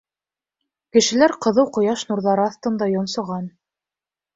Кешеләр 0.97 1.35
ҡыҙыу 1.47 1.69
ҡояш 1.77 2.09
нурҙары 2.11 2.49
аҫтында 2.49 2.93
йонсоған. 2.97 3.51